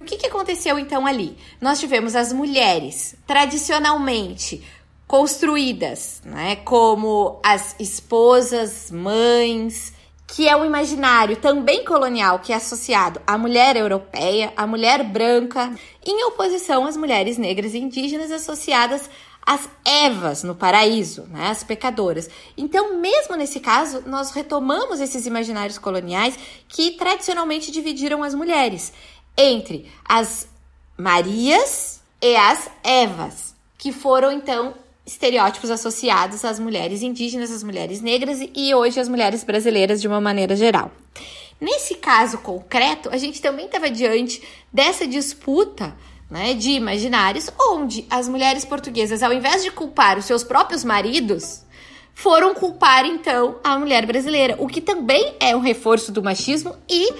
O 0.00 0.04
que, 0.04 0.16
que 0.16 0.26
aconteceu 0.26 0.78
então 0.78 1.06
ali? 1.06 1.36
Nós 1.60 1.80
tivemos 1.80 2.14
as 2.14 2.32
mulheres 2.32 3.14
tradicionalmente 3.26 4.62
construídas, 5.06 6.22
né, 6.24 6.56
como 6.56 7.40
as 7.44 7.76
esposas, 7.78 8.90
mães, 8.90 9.92
que 10.26 10.48
é 10.48 10.56
um 10.56 10.64
imaginário 10.64 11.36
também 11.36 11.84
colonial 11.84 12.38
que 12.38 12.52
é 12.52 12.56
associado 12.56 13.20
à 13.26 13.36
mulher 13.36 13.76
europeia, 13.76 14.52
à 14.56 14.66
mulher 14.66 15.04
branca, 15.04 15.72
em 16.04 16.24
oposição 16.24 16.86
às 16.86 16.96
mulheres 16.96 17.38
negras 17.38 17.74
e 17.74 17.78
indígenas 17.78 18.32
associadas 18.32 19.08
às 19.46 19.68
Evas 19.84 20.42
no 20.42 20.54
paraíso, 20.54 21.26
né, 21.30 21.48
as 21.48 21.62
pecadoras. 21.62 22.30
Então, 22.56 22.98
mesmo 22.98 23.36
nesse 23.36 23.60
caso, 23.60 24.02
nós 24.06 24.30
retomamos 24.30 25.00
esses 25.00 25.26
imaginários 25.26 25.76
coloniais 25.76 26.38
que 26.66 26.92
tradicionalmente 26.92 27.70
dividiram 27.70 28.22
as 28.22 28.34
mulheres 28.34 28.92
entre 29.36 29.90
as 30.04 30.48
Marias 30.96 32.00
e 32.22 32.36
as 32.36 32.70
Evas. 32.82 33.54
que 33.76 33.92
foram 33.92 34.32
então 34.32 34.74
estereótipos 35.04 35.70
associados 35.70 36.44
às 36.44 36.58
mulheres 36.58 37.02
indígenas, 37.02 37.50
às 37.50 37.62
mulheres 37.62 38.00
negras 38.00 38.38
e 38.54 38.74
hoje 38.74 38.98
às 38.98 39.08
mulheres 39.08 39.44
brasileiras 39.44 40.00
de 40.00 40.08
uma 40.08 40.20
maneira 40.20 40.56
geral. 40.56 40.90
Nesse 41.60 41.96
caso 41.96 42.38
concreto, 42.38 43.10
a 43.10 43.16
gente 43.16 43.40
também 43.42 43.66
estava 43.66 43.90
diante 43.90 44.42
dessa 44.72 45.06
disputa 45.06 45.94
né, 46.30 46.54
de 46.54 46.70
imaginários, 46.70 47.50
onde 47.60 48.06
as 48.10 48.28
mulheres 48.28 48.64
portuguesas, 48.64 49.22
ao 49.22 49.32
invés 49.32 49.62
de 49.62 49.70
culpar 49.70 50.18
os 50.18 50.24
seus 50.24 50.42
próprios 50.42 50.82
maridos, 50.82 51.62
foram 52.14 52.54
culpar 52.54 53.04
então 53.04 53.56
a 53.62 53.78
mulher 53.78 54.06
brasileira, 54.06 54.56
o 54.58 54.66
que 54.66 54.80
também 54.80 55.34
é 55.38 55.54
um 55.54 55.60
reforço 55.60 56.10
do 56.10 56.22
machismo 56.22 56.74
e 56.88 57.12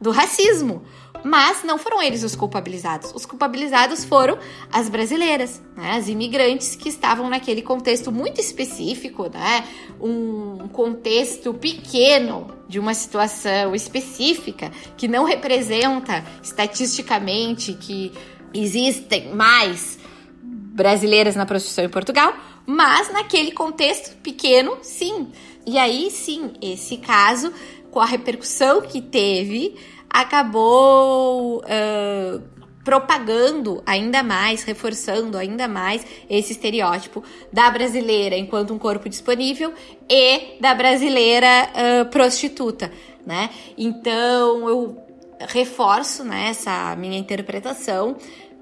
do 0.00 0.10
racismo. 0.10 0.82
Mas 1.22 1.62
não 1.64 1.78
foram 1.78 2.02
eles 2.02 2.22
os 2.22 2.34
culpabilizados. 2.34 3.12
Os 3.14 3.26
culpabilizados 3.26 4.04
foram 4.04 4.38
as 4.72 4.88
brasileiras, 4.88 5.60
né? 5.76 5.92
as 5.96 6.08
imigrantes 6.08 6.74
que 6.74 6.88
estavam 6.88 7.28
naquele 7.28 7.62
contexto 7.62 8.10
muito 8.10 8.40
específico, 8.40 9.28
né? 9.28 9.64
um 10.00 10.68
contexto 10.68 11.52
pequeno 11.52 12.46
de 12.68 12.78
uma 12.78 12.94
situação 12.94 13.74
específica 13.74 14.70
que 14.96 15.08
não 15.08 15.24
representa 15.24 16.24
estatisticamente 16.42 17.74
que 17.74 18.12
existem 18.54 19.34
mais 19.34 19.98
brasileiras 20.42 21.36
na 21.36 21.44
prostituição 21.44 21.84
em 21.84 21.88
Portugal, 21.88 22.32
mas 22.66 23.12
naquele 23.12 23.52
contexto 23.52 24.16
pequeno, 24.18 24.78
sim. 24.82 25.28
E 25.66 25.76
aí 25.76 26.10
sim, 26.10 26.52
esse 26.62 26.96
caso, 26.96 27.52
com 27.90 28.00
a 28.00 28.06
repercussão 28.06 28.80
que 28.80 29.00
teve, 29.00 29.76
acabou 30.10 31.58
uh, 31.58 32.42
propagando 32.84 33.82
ainda 33.86 34.22
mais, 34.22 34.64
reforçando 34.64 35.38
ainda 35.38 35.68
mais 35.68 36.04
esse 36.28 36.52
estereótipo 36.52 37.22
da 37.52 37.70
brasileira 37.70 38.36
enquanto 38.36 38.74
um 38.74 38.78
corpo 38.78 39.08
disponível 39.08 39.72
e 40.08 40.60
da 40.60 40.74
brasileira 40.74 41.70
uh, 41.70 42.10
prostituta, 42.10 42.90
né? 43.24 43.50
Então 43.78 44.68
eu 44.68 44.96
reforço 45.48 46.24
né, 46.24 46.48
essa 46.50 46.94
minha 46.96 47.18
interpretação 47.18 48.16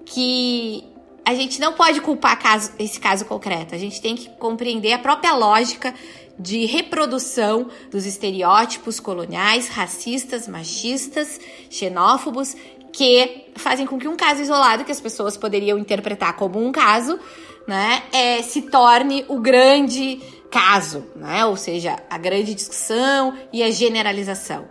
que 0.04 0.84
a 1.24 1.34
gente 1.34 1.60
não 1.60 1.74
pode 1.74 2.00
culpar 2.00 2.38
caso, 2.38 2.72
esse 2.78 2.98
caso 2.98 3.24
concreto, 3.24 3.74
a 3.74 3.78
gente 3.78 4.00
tem 4.00 4.14
que 4.14 4.30
compreender 4.30 4.92
a 4.92 4.98
própria 4.98 5.34
lógica 5.34 5.94
de 6.38 6.66
reprodução 6.66 7.68
dos 7.90 8.06
estereótipos 8.06 9.00
coloniais, 9.00 9.68
racistas, 9.68 10.46
machistas, 10.46 11.40
xenófobos, 11.68 12.56
que 12.92 13.46
fazem 13.56 13.86
com 13.86 13.98
que 13.98 14.08
um 14.08 14.16
caso 14.16 14.42
isolado, 14.42 14.84
que 14.84 14.92
as 14.92 15.00
pessoas 15.00 15.36
poderiam 15.36 15.78
interpretar 15.78 16.36
como 16.36 16.64
um 16.64 16.72
caso, 16.72 17.18
né, 17.66 18.02
é, 18.12 18.42
se 18.42 18.62
torne 18.62 19.24
o 19.28 19.38
grande 19.38 20.20
caso, 20.50 21.04
né? 21.14 21.44
ou 21.44 21.56
seja, 21.56 21.96
a 22.08 22.18
grande 22.18 22.54
discussão 22.54 23.34
e 23.52 23.62
a 23.62 23.70
generalização. 23.70 24.64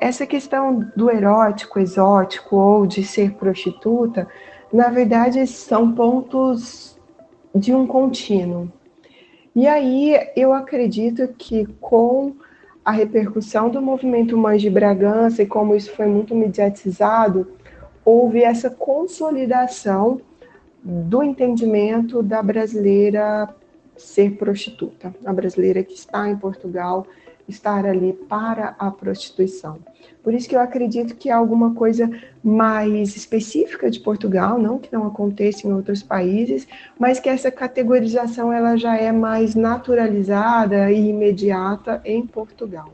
Essa 0.00 0.26
questão 0.26 0.80
do 0.94 1.10
erótico, 1.10 1.78
exótico 1.78 2.56
ou 2.56 2.86
de 2.86 3.02
ser 3.02 3.32
prostituta, 3.34 4.28
na 4.72 4.88
verdade 4.88 5.46
são 5.46 5.92
pontos 5.92 6.98
de 7.54 7.72
um 7.72 7.86
contínuo. 7.86 8.70
E 9.56 9.66
aí 9.66 10.14
eu 10.36 10.52
acredito 10.52 11.26
que 11.28 11.64
com 11.80 12.34
a 12.84 12.90
repercussão 12.90 13.70
do 13.70 13.80
movimento 13.80 14.36
Mães 14.36 14.60
de 14.60 14.68
Bragança 14.68 15.42
e 15.42 15.46
como 15.46 15.74
isso 15.74 15.90
foi 15.92 16.04
muito 16.04 16.34
mediatizado, 16.34 17.50
houve 18.04 18.42
essa 18.42 18.68
consolidação 18.68 20.20
do 20.84 21.22
entendimento 21.22 22.22
da 22.22 22.42
brasileira 22.42 23.48
ser 23.96 24.36
prostituta, 24.36 25.14
a 25.24 25.32
brasileira 25.32 25.82
que 25.82 25.94
está 25.94 26.28
em 26.28 26.36
Portugal 26.36 27.06
estar 27.48 27.86
ali 27.86 28.12
para 28.12 28.74
a 28.78 28.90
prostituição. 28.90 29.78
Por 30.22 30.34
isso 30.34 30.48
que 30.48 30.56
eu 30.56 30.60
acredito 30.60 31.14
que 31.14 31.30
é 31.30 31.32
alguma 31.32 31.74
coisa 31.74 32.10
mais 32.42 33.16
específica 33.16 33.88
de 33.88 34.00
Portugal, 34.00 34.58
não 34.58 34.78
que 34.78 34.92
não 34.92 35.06
aconteça 35.06 35.66
em 35.66 35.72
outros 35.72 36.02
países, 36.02 36.66
mas 36.98 37.20
que 37.20 37.28
essa 37.28 37.50
categorização 37.50 38.52
ela 38.52 38.76
já 38.76 38.96
é 38.96 39.12
mais 39.12 39.54
naturalizada 39.54 40.90
e 40.90 41.10
imediata 41.10 42.00
em 42.04 42.26
Portugal. 42.26 42.92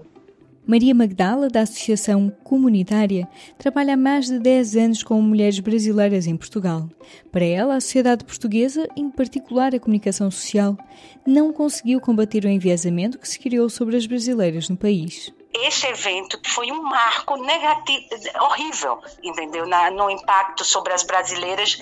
Maria 0.64 0.94
Magdala, 0.94 1.48
da 1.48 1.62
Associação 1.62 2.30
Comunitária, 2.44 3.28
trabalha 3.58 3.94
há 3.94 3.96
mais 3.96 4.26
de 4.26 4.38
10 4.38 4.76
anos 4.76 5.02
com 5.02 5.20
mulheres 5.20 5.58
brasileiras 5.58 6.28
em 6.28 6.36
Portugal. 6.36 6.88
Para 7.32 7.44
ela, 7.44 7.74
a 7.74 7.80
sociedade 7.80 8.24
portuguesa, 8.24 8.88
em 8.96 9.10
particular 9.10 9.74
a 9.74 9.80
comunicação 9.80 10.30
social, 10.30 10.78
não 11.26 11.52
conseguiu 11.52 12.00
combater 12.00 12.44
o 12.44 12.48
enviesamento 12.48 13.18
que 13.18 13.28
se 13.28 13.40
criou 13.40 13.68
sobre 13.68 13.96
as 13.96 14.06
brasileiras 14.06 14.68
no 14.68 14.76
país 14.76 15.32
esse 15.54 15.86
evento 15.86 16.40
foi 16.46 16.72
um 16.72 16.82
marco 16.82 17.36
negativo, 17.36 18.08
horrível, 18.40 19.02
entendeu? 19.22 19.66
Na, 19.66 19.90
no 19.90 20.10
impacto 20.10 20.64
sobre 20.64 20.94
as 20.94 21.02
brasileiras 21.02 21.78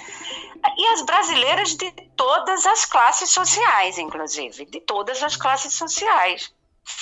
e 0.76 0.86
as 0.88 1.02
brasileiras 1.02 1.76
de 1.76 1.90
todas 2.16 2.66
as 2.66 2.84
classes 2.84 3.30
sociais, 3.30 3.96
inclusive, 3.96 4.66
de 4.66 4.80
todas 4.80 5.22
as 5.22 5.36
classes 5.36 5.72
sociais 5.72 6.52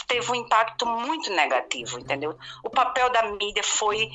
teve 0.06 0.30
um 0.32 0.34
impacto 0.34 0.86
muito 0.86 1.30
negativo, 1.30 1.98
entendeu? 1.98 2.36
O 2.64 2.70
papel 2.70 3.10
da 3.10 3.22
mídia 3.24 3.62
foi 3.62 4.10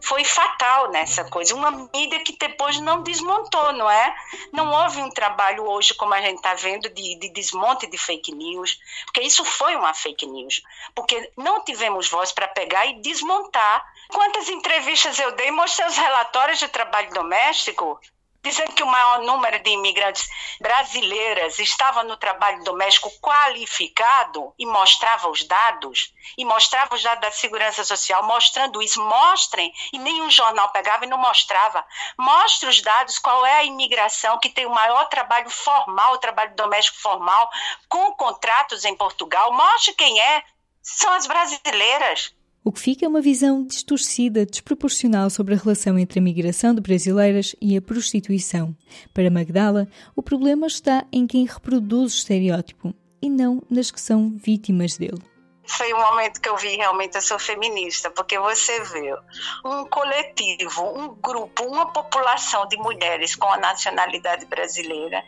foi 0.00 0.24
fatal 0.24 0.90
nessa 0.90 1.24
coisa, 1.24 1.54
uma 1.54 1.70
mídia 1.70 2.20
que 2.20 2.36
depois 2.36 2.78
não 2.80 3.02
desmontou, 3.02 3.72
não 3.72 3.88
é? 3.90 4.14
Não 4.52 4.70
houve 4.70 5.00
um 5.00 5.08
trabalho 5.08 5.64
hoje 5.66 5.94
como 5.94 6.12
a 6.12 6.20
gente 6.20 6.36
está 6.36 6.52
vendo 6.54 6.88
de, 6.90 7.18
de 7.18 7.30
desmonte 7.30 7.86
de 7.86 7.96
fake 7.96 8.34
news, 8.34 8.78
porque 9.06 9.22
isso 9.22 9.44
foi 9.44 9.74
uma 9.76 9.94
fake 9.94 10.26
news, 10.26 10.62
porque 10.94 11.32
não 11.36 11.64
tivemos 11.64 12.08
voz 12.08 12.32
para 12.32 12.48
pegar 12.48 12.84
e 12.86 13.00
desmontar. 13.00 13.86
Quantas 14.08 14.48
entrevistas 14.48 15.18
eu 15.18 15.32
dei, 15.32 15.50
mostrei 15.50 15.86
os 15.88 15.96
relatórios 15.96 16.58
de 16.58 16.68
trabalho 16.68 17.10
doméstico 17.10 17.98
dizendo 18.42 18.72
que 18.72 18.82
o 18.82 18.86
maior 18.86 19.20
número 19.20 19.62
de 19.62 19.70
imigrantes 19.70 20.28
brasileiras 20.60 21.58
estava 21.58 22.02
no 22.02 22.16
trabalho 22.16 22.64
doméstico 22.64 23.10
qualificado 23.20 24.54
e 24.58 24.66
mostrava 24.66 25.28
os 25.28 25.44
dados, 25.44 26.12
e 26.38 26.44
mostrava 26.44 26.94
os 26.94 27.02
dados 27.02 27.20
da 27.20 27.30
segurança 27.30 27.84
social, 27.84 28.22
mostrando 28.24 28.82
isso, 28.82 29.02
mostrem, 29.02 29.72
e 29.92 29.98
nenhum 29.98 30.30
jornal 30.30 30.70
pegava 30.70 31.04
e 31.04 31.08
não 31.08 31.18
mostrava. 31.18 31.84
Mostre 32.18 32.68
os 32.68 32.80
dados, 32.80 33.18
qual 33.18 33.44
é 33.44 33.58
a 33.58 33.64
imigração 33.64 34.38
que 34.38 34.48
tem 34.48 34.66
o 34.66 34.70
maior 34.70 35.06
trabalho 35.06 35.50
formal, 35.50 36.14
o 36.14 36.18
trabalho 36.18 36.54
doméstico 36.54 36.98
formal, 36.98 37.50
com 37.88 38.12
contratos 38.14 38.84
em 38.84 38.96
Portugal, 38.96 39.52
mostre 39.52 39.92
quem 39.94 40.20
é, 40.20 40.42
são 40.82 41.12
as 41.12 41.26
brasileiras. 41.26 42.34
O 42.62 42.70
que 42.70 42.80
fica 42.80 43.06
é 43.06 43.08
uma 43.08 43.22
visão 43.22 43.64
distorcida, 43.64 44.44
desproporcional 44.44 45.30
sobre 45.30 45.54
a 45.54 45.56
relação 45.56 45.98
entre 45.98 46.18
a 46.18 46.22
migração 46.22 46.74
de 46.74 46.80
brasileiras 46.80 47.56
e 47.60 47.74
a 47.76 47.80
prostituição. 47.80 48.76
Para 49.14 49.30
Magdala, 49.30 49.88
o 50.14 50.22
problema 50.22 50.66
está 50.66 51.06
em 51.10 51.26
quem 51.26 51.46
reproduz 51.46 52.12
o 52.12 52.16
estereótipo 52.16 52.94
e 53.22 53.30
não 53.30 53.62
nas 53.70 53.90
que 53.90 54.00
são 54.00 54.30
vítimas 54.36 54.98
dele 54.98 55.22
foi 55.70 55.92
o 55.92 55.98
momento 55.98 56.40
que 56.40 56.48
eu 56.48 56.56
vi 56.56 56.76
realmente 56.76 57.16
eu 57.16 57.22
sou 57.22 57.38
feminista, 57.38 58.10
porque 58.10 58.38
você 58.38 58.80
vê 58.80 59.14
um 59.64 59.84
coletivo, 59.86 60.82
um 60.98 61.14
grupo, 61.14 61.64
uma 61.64 61.92
população 61.92 62.66
de 62.66 62.76
mulheres 62.76 63.34
com 63.34 63.46
a 63.46 63.56
nacionalidade 63.56 64.46
brasileira 64.46 65.22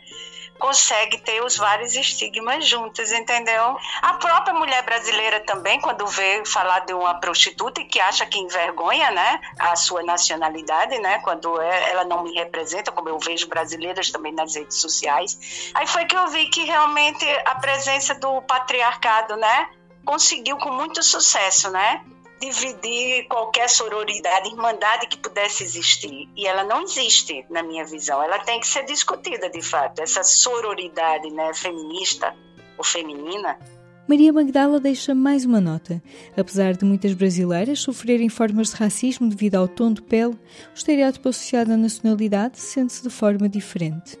consegue 0.59 1.17
ter 1.17 1.43
os 1.43 1.57
vários 1.57 1.95
estigmas 1.95 2.65
juntos, 2.65 3.11
entendeu? 3.11 3.77
A 4.01 4.13
própria 4.13 4.53
mulher 4.53 4.83
brasileira 4.83 5.39
também, 5.41 5.79
quando 5.81 6.05
vê 6.07 6.43
falar 6.45 6.79
de 6.85 6.93
uma 6.93 7.15
prostituta 7.15 7.81
e 7.81 7.85
que 7.85 7.99
acha 7.99 8.25
que 8.25 8.39
envergonha, 8.39 9.11
né, 9.11 9.41
a 9.59 9.75
sua 9.75 10.03
nacionalidade, 10.03 10.97
né, 10.99 11.19
quando 11.19 11.59
é, 11.59 11.91
ela 11.91 12.05
não 12.05 12.23
me 12.23 12.33
representa, 12.33 12.91
como 12.91 13.09
eu 13.09 13.19
vejo 13.19 13.47
brasileiras 13.47 14.09
também 14.09 14.31
nas 14.31 14.55
redes 14.55 14.77
sociais. 14.77 15.71
Aí 15.73 15.87
foi 15.87 16.05
que 16.05 16.15
eu 16.15 16.27
vi 16.27 16.47
que 16.47 16.63
realmente 16.63 17.25
a 17.45 17.55
presença 17.55 18.15
do 18.15 18.41
patriarcado, 18.43 19.35
né, 19.35 19.69
conseguiu 20.05 20.57
com 20.57 20.71
muito 20.71 21.01
sucesso, 21.03 21.69
né? 21.71 22.03
Dividir 22.39 23.27
qualquer 23.27 23.69
sororidade, 23.69 24.49
irmandade 24.49 25.07
que 25.07 25.17
pudesse 25.17 25.63
existir. 25.63 26.29
E 26.35 26.45
ela 26.45 26.63
não 26.63 26.83
existe, 26.83 27.45
na 27.49 27.63
minha 27.63 27.85
visão. 27.85 28.21
Ela 28.21 28.39
tem 28.39 28.59
que 28.59 28.67
ser 28.67 28.85
discutida, 28.85 29.49
de 29.49 29.61
fato. 29.61 30.01
Essa 30.01 30.23
sororidade 30.23 31.29
né, 31.31 31.53
feminista 31.53 32.35
ou 32.77 32.83
feminina. 32.83 33.57
Maria 34.05 34.33
Magdala 34.33 34.81
deixa 34.81 35.15
mais 35.15 35.45
uma 35.45 35.61
nota. 35.61 36.03
Apesar 36.35 36.73
de 36.73 36.83
muitas 36.83 37.13
brasileiras 37.13 37.79
sofrerem 37.79 38.27
formas 38.27 38.71
de 38.71 38.75
racismo 38.75 39.29
devido 39.29 39.55
ao 39.55 39.67
tom 39.67 39.93
de 39.93 40.01
pele, 40.01 40.33
o 40.33 40.75
estereótipo 40.75 41.29
associado 41.29 41.71
à 41.71 41.77
nacionalidade 41.77 42.59
sente-se 42.59 43.01
de 43.01 43.09
forma 43.09 43.47
diferente. 43.47 44.17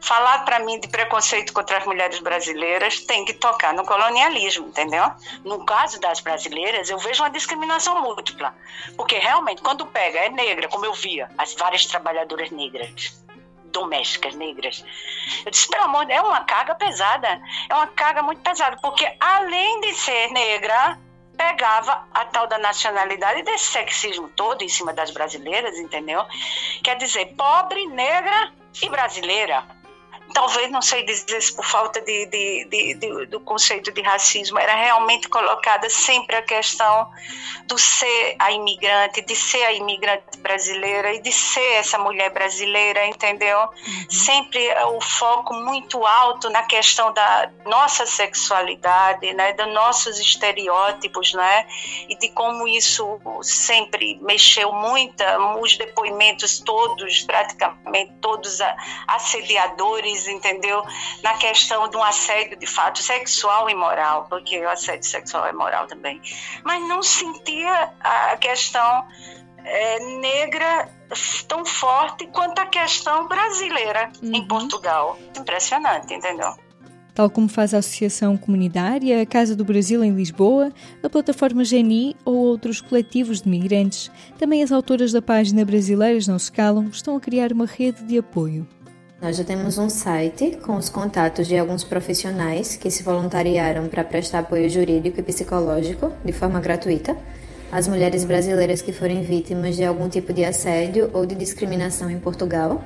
Falar 0.00 0.44
para 0.44 0.60
mim 0.60 0.78
de 0.78 0.88
preconceito 0.88 1.52
contra 1.52 1.78
as 1.78 1.84
mulheres 1.84 2.20
brasileiras 2.20 3.00
tem 3.00 3.24
que 3.24 3.34
tocar 3.34 3.74
no 3.74 3.84
colonialismo, 3.84 4.68
entendeu? 4.68 5.04
No 5.44 5.64
caso 5.64 6.00
das 6.00 6.20
brasileiras, 6.20 6.88
eu 6.88 6.98
vejo 6.98 7.22
uma 7.22 7.30
discriminação 7.30 8.00
múltipla. 8.00 8.54
Porque 8.96 9.18
realmente, 9.18 9.60
quando 9.60 9.86
pega, 9.86 10.20
é 10.20 10.28
negra, 10.28 10.68
como 10.68 10.86
eu 10.86 10.94
via, 10.94 11.28
as 11.36 11.54
várias 11.54 11.84
trabalhadoras 11.86 12.50
negras 12.50 13.26
domésticas 13.70 14.34
negras. 14.34 14.84
Eu 15.44 15.50
disse, 15.50 15.68
pelo 15.68 15.84
amor 15.84 16.06
de 16.06 16.14
Deus, 16.14 16.24
é 16.24 16.26
uma 16.26 16.44
carga 16.44 16.74
pesada, 16.74 17.40
é 17.68 17.74
uma 17.74 17.86
carga 17.86 18.22
muito 18.22 18.40
pesada, 18.40 18.78
porque 18.80 19.06
além 19.20 19.82
de 19.82 19.92
ser 19.94 20.30
negra, 20.32 20.98
pegava 21.36 22.04
a 22.12 22.24
tal 22.24 22.48
da 22.48 22.58
nacionalidade 22.58 23.42
desse 23.42 23.66
sexismo 23.66 24.28
todo 24.30 24.62
em 24.62 24.68
cima 24.68 24.92
das 24.92 25.10
brasileiras, 25.10 25.78
entendeu? 25.78 26.24
Quer 26.82 26.96
dizer, 26.96 27.26
pobre, 27.36 27.86
negra 27.86 28.52
e 28.82 28.88
brasileira 28.88 29.64
talvez 30.32 30.70
não 30.70 30.82
sei 30.82 31.04
dizer 31.04 31.40
se 31.40 31.54
por 31.54 31.64
falta 31.64 32.00
de, 32.00 32.26
de, 32.26 32.64
de, 32.66 32.94
de, 32.94 33.26
do 33.26 33.40
conceito 33.40 33.92
de 33.92 34.02
racismo, 34.02 34.58
era 34.58 34.74
realmente 34.74 35.28
colocada 35.28 35.88
sempre 35.90 36.36
a 36.36 36.42
questão 36.42 37.08
do 37.66 37.78
ser 37.78 38.36
a 38.38 38.50
imigrante, 38.52 39.20
de 39.22 39.36
ser 39.36 39.62
a 39.64 39.72
imigrante 39.72 40.38
brasileira 40.38 41.14
e 41.14 41.20
de 41.20 41.32
ser 41.32 41.72
essa 41.74 41.98
mulher 41.98 42.30
brasileira, 42.30 43.06
entendeu? 43.06 43.58
Uhum. 43.58 44.10
Sempre 44.10 44.72
o 44.86 45.00
foco 45.00 45.54
muito 45.54 46.04
alto 46.06 46.48
na 46.50 46.62
questão 46.62 47.12
da 47.12 47.50
nossa 47.66 48.06
sexualidade, 48.06 49.32
né, 49.34 49.52
dos 49.52 49.72
nossos 49.72 50.18
estereótipos, 50.18 51.34
né, 51.34 51.66
e 52.08 52.16
de 52.16 52.30
como 52.30 52.66
isso 52.66 53.20
sempre 53.42 54.18
mexeu 54.22 54.72
muito, 54.72 55.22
os 55.60 55.76
depoimentos 55.76 56.58
todos, 56.60 57.22
praticamente 57.22 58.12
todos 58.20 58.58
assediadores 59.06 60.17
entendeu? 60.26 60.82
Na 61.22 61.34
questão 61.34 61.88
de 61.88 61.96
um 61.96 62.02
assédio 62.02 62.58
de 62.58 62.66
fato 62.66 62.98
sexual 62.98 63.68
e 63.68 63.74
moral, 63.74 64.26
porque 64.28 64.58
o 64.60 64.68
assédio 64.68 65.08
sexual 65.08 65.46
é 65.46 65.52
moral 65.52 65.86
também. 65.86 66.20
Mas 66.64 66.86
não 66.88 67.02
sentia 67.02 67.92
a 68.00 68.36
questão 68.36 69.06
é, 69.64 70.00
negra 70.20 70.88
tão 71.46 71.64
forte 71.64 72.26
quanto 72.28 72.58
a 72.58 72.66
questão 72.66 73.28
brasileira 73.28 74.10
uhum. 74.22 74.34
em 74.34 74.46
Portugal. 74.46 75.18
Impressionante, 75.36 76.12
entendeu? 76.12 76.54
Tal 77.18 77.28
como 77.28 77.48
faz 77.48 77.74
a 77.74 77.78
Associação 77.78 78.36
Comunitária, 78.36 79.20
a 79.20 79.26
Casa 79.26 79.56
do 79.56 79.64
Brasil 79.64 80.04
em 80.04 80.14
Lisboa, 80.14 80.72
a 81.02 81.10
plataforma 81.10 81.64
Geni 81.64 82.14
ou 82.24 82.36
outros 82.36 82.80
coletivos 82.80 83.42
de 83.42 83.48
migrantes, 83.48 84.08
também 84.38 84.62
as 84.62 84.70
autoras 84.70 85.10
da 85.10 85.20
página 85.20 85.64
Brasileiras 85.64 86.28
Não 86.28 86.38
Se 86.38 86.52
Calam 86.52 86.88
estão 86.92 87.16
a 87.16 87.20
criar 87.20 87.52
uma 87.52 87.66
rede 87.66 88.04
de 88.04 88.18
apoio. 88.18 88.64
Nós 89.20 89.36
já 89.36 89.42
temos 89.42 89.78
um 89.78 89.90
site 89.90 90.58
com 90.64 90.76
os 90.76 90.88
contatos 90.88 91.48
de 91.48 91.58
alguns 91.58 91.82
profissionais 91.82 92.76
que 92.76 92.88
se 92.88 93.02
voluntariaram 93.02 93.88
para 93.88 94.04
prestar 94.04 94.38
apoio 94.38 94.70
jurídico 94.70 95.18
e 95.18 95.22
psicológico 95.24 96.12
de 96.24 96.32
forma 96.32 96.60
gratuita 96.60 97.16
às 97.72 97.88
mulheres 97.88 98.24
brasileiras 98.24 98.80
que 98.80 98.92
forem 98.92 99.22
vítimas 99.22 99.74
de 99.74 99.84
algum 99.84 100.08
tipo 100.08 100.32
de 100.32 100.44
assédio 100.44 101.10
ou 101.12 101.26
de 101.26 101.34
discriminação 101.34 102.08
em 102.08 102.20
Portugal. 102.20 102.84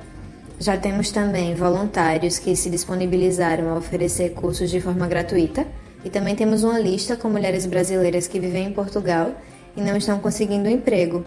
Já 0.59 0.75
temos 0.75 1.11
também 1.11 1.53
voluntários 1.53 2.39
que 2.39 2.55
se 2.55 2.67
disponibilizaram 2.67 3.69
a 3.69 3.77
oferecer 3.77 4.31
cursos 4.31 4.71
de 4.71 4.81
forma 4.81 5.05
gratuita 5.05 5.67
e 6.03 6.09
também 6.09 6.35
temos 6.35 6.63
uma 6.63 6.79
lista 6.79 7.15
com 7.15 7.29
mulheres 7.29 7.67
brasileiras 7.67 8.27
que 8.27 8.39
vivem 8.39 8.69
em 8.69 8.73
Portugal 8.73 9.33
e 9.77 9.81
não 9.81 9.95
estão 9.95 10.17
conseguindo 10.17 10.67
emprego, 10.67 11.23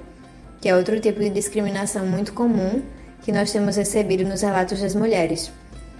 que 0.60 0.68
é 0.68 0.74
outro 0.74 0.98
tipo 0.98 1.20
de 1.20 1.30
discriminação 1.30 2.04
muito 2.04 2.32
comum 2.32 2.82
que 3.26 3.32
nós 3.32 3.50
temos 3.50 3.74
recebido 3.74 4.22
nos 4.22 4.40
relatos 4.40 4.80
das 4.80 4.94
mulheres. 4.94 5.50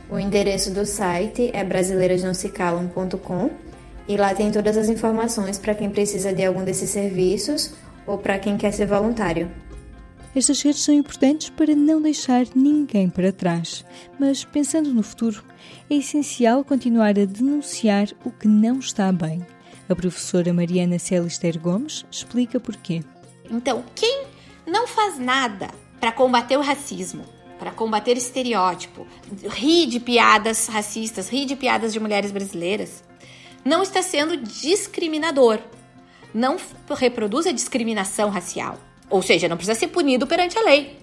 O 0.09 0.17
endereço 0.17 0.71
do 0.71 0.87
site 0.87 1.51
é 1.53 1.65
brasileirasnãosecalam.com 1.65 3.51
e 4.07 4.17
lá 4.17 4.33
tem 4.33 4.53
todas 4.53 4.77
as 4.77 4.89
informações 4.89 5.59
para 5.59 5.75
quem 5.75 5.91
precisa 5.91 6.33
de 6.33 6.45
algum 6.45 6.63
desses 6.63 6.89
serviços 6.89 7.75
ou 8.07 8.17
para 8.17 8.39
quem 8.39 8.57
quer 8.57 8.73
ser 8.73 8.87
voluntário. 8.87 9.51
Estas 10.37 10.63
redes 10.63 10.85
são 10.85 10.95
importantes 10.95 11.51
para 11.51 11.75
não 11.75 12.01
deixar 12.01 12.47
ninguém 12.55 13.11
para 13.11 13.33
trás, 13.33 13.85
mas 14.21 14.45
pensando 14.45 14.95
no 14.95 15.03
futuro, 15.03 15.43
é 15.91 15.97
essencial 15.97 16.63
continuar 16.63 17.19
a 17.19 17.25
denunciar 17.25 18.07
o 18.25 18.31
que 18.31 18.47
não 18.47 18.79
está 18.79 19.11
bem. 19.11 19.45
A 19.89 19.97
professora 19.97 20.55
Mariana 20.55 21.01
Celister 21.01 21.59
Gomes 21.59 22.07
explica 22.09 22.61
porquê. 22.61 23.03
Então, 23.51 23.83
quem 23.97 24.27
não 24.65 24.87
faz 24.87 25.19
nada 25.19 25.86
para 26.07 26.13
combater 26.13 26.57
o 26.57 26.63
racismo, 26.63 27.25
para 27.59 27.73
combater 27.73 28.17
estereótipo, 28.17 29.05
rir 29.51 29.87
de 29.87 29.99
piadas 29.99 30.69
racistas, 30.69 31.29
rir 31.29 31.47
de 31.47 31.57
piadas 31.57 31.93
de 31.93 31.99
mulheres 31.99 32.31
brasileiras, 32.31 33.03
não 33.65 33.83
está 33.83 34.01
sendo 34.03 34.37
discriminador. 34.37 35.59
Não 36.33 36.59
reproduz 36.97 37.45
a 37.45 37.51
discriminação 37.51 38.31
racial. 38.31 38.79
Ou 39.11 39.21
seja, 39.21 39.49
não 39.49 39.57
precisa 39.57 39.77
ser 39.77 39.89
punido 39.89 40.29
perante 40.29 40.57
a 40.57 40.63
lei. 40.63 40.97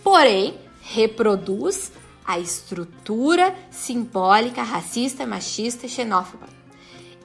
Porém, 0.00 0.54
reproduz 0.80 1.90
a 2.24 2.38
estrutura 2.38 3.52
simbólica 3.68 4.62
racista, 4.62 5.26
machista 5.26 5.86
e 5.86 5.88
xenófoba. 5.88 6.46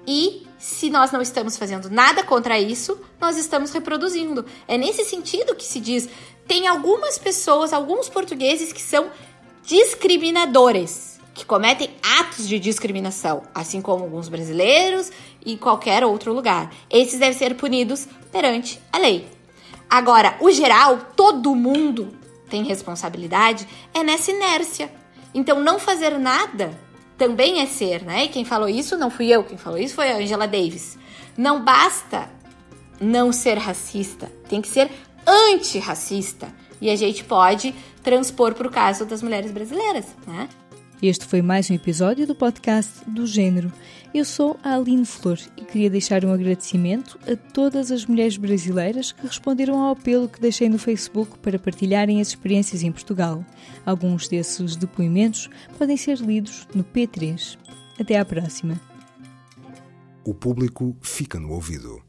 E 0.07 0.45
se 0.57 0.89
nós 0.89 1.11
não 1.11 1.21
estamos 1.21 1.57
fazendo 1.57 1.89
nada 1.89 2.23
contra 2.23 2.59
isso, 2.59 2.99
nós 3.19 3.37
estamos 3.37 3.71
reproduzindo. 3.71 4.45
É 4.67 4.77
nesse 4.77 5.03
sentido 5.05 5.55
que 5.55 5.65
se 5.65 5.79
diz 5.79 6.09
tem 6.47 6.67
algumas 6.67 7.17
pessoas, 7.17 7.73
alguns 7.73 8.07
portugueses 8.07 8.71
que 8.71 8.81
são 8.81 9.09
discriminadores, 9.63 11.19
que 11.33 11.45
cometem 11.45 11.89
atos 12.19 12.47
de 12.47 12.59
discriminação, 12.59 13.43
assim 13.53 13.81
como 13.81 14.03
alguns 14.03 14.29
brasileiros 14.29 15.11
e 15.45 15.57
qualquer 15.57 16.03
outro 16.03 16.33
lugar. 16.33 16.71
Esses 16.89 17.19
devem 17.19 17.37
ser 17.37 17.55
punidos 17.55 18.07
perante 18.31 18.79
a 18.93 18.97
lei. 18.99 19.27
Agora, 19.89 20.37
o 20.39 20.51
geral, 20.51 20.99
todo 21.15 21.55
mundo 21.55 22.15
tem 22.49 22.63
responsabilidade, 22.63 23.67
é 23.93 24.03
nessa 24.03 24.31
inércia. 24.31 24.91
Então, 25.33 25.59
não 25.59 25.79
fazer 25.79 26.17
nada 26.17 26.79
também 27.17 27.61
é 27.61 27.65
ser, 27.65 28.03
né? 28.03 28.25
E 28.25 28.27
quem 28.29 28.45
falou 28.45 28.67
isso 28.67 28.97
não 28.97 29.09
fui 29.09 29.27
eu, 29.27 29.43
quem 29.43 29.57
falou 29.57 29.79
isso 29.79 29.95
foi 29.95 30.11
a 30.11 30.17
Angela 30.17 30.47
Davis. 30.47 30.97
Não 31.37 31.63
basta 31.63 32.29
não 32.99 33.31
ser 33.31 33.57
racista, 33.57 34.31
tem 34.47 34.61
que 34.61 34.67
ser 34.67 34.89
antirracista. 35.25 36.47
E 36.81 36.89
a 36.89 36.95
gente 36.95 37.23
pode 37.23 37.73
transpor 38.03 38.53
para 38.53 38.67
o 38.67 38.71
caso 38.71 39.05
das 39.05 39.21
mulheres 39.21 39.51
brasileiras, 39.51 40.05
né? 40.27 40.47
Este 41.07 41.23
foi 41.23 41.39
mais 41.39 41.69
um 41.69 41.75
episódio 41.75 42.25
do 42.25 42.33
podcast 42.33 43.07
do 43.07 43.27
Gênero. 43.27 43.71
Eu 44.11 44.25
sou 44.25 44.59
a 44.63 44.73
Aline 44.73 45.05
Flor 45.05 45.37
e 45.55 45.63
queria 45.63 45.87
deixar 45.87 46.25
um 46.25 46.33
agradecimento 46.33 47.19
a 47.31 47.35
todas 47.35 47.91
as 47.91 48.07
mulheres 48.07 48.37
brasileiras 48.37 49.11
que 49.11 49.27
responderam 49.27 49.79
ao 49.79 49.91
apelo 49.91 50.27
que 50.27 50.41
deixei 50.41 50.67
no 50.67 50.79
Facebook 50.79 51.37
para 51.37 51.59
partilharem 51.59 52.19
as 52.19 52.29
experiências 52.29 52.81
em 52.81 52.91
Portugal. 52.91 53.45
Alguns 53.85 54.27
desses 54.27 54.75
depoimentos 54.75 55.47
podem 55.77 55.95
ser 55.95 56.17
lidos 56.17 56.67
no 56.73 56.83
P3. 56.83 57.55
Até 57.99 58.17
à 58.17 58.25
próxima. 58.25 58.81
O 60.23 60.33
público 60.33 60.97
fica 61.01 61.39
no 61.39 61.51
ouvido. 61.51 62.04